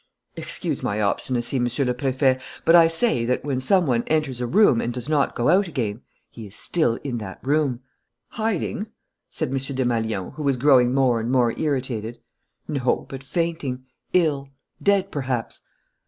[0.35, 4.47] "Excuse my obstinacy, Monsieur le Préfet, but I say that, when some one enters a
[4.47, 7.81] room and does not go out again, he is still in that room."
[8.29, 8.87] "Hiding?"
[9.29, 9.57] said M.
[9.57, 12.19] Desmalions, who was growing more and more irritated.
[12.67, 14.49] "No, but fainting, ill
[14.81, 15.67] dead, perhaps."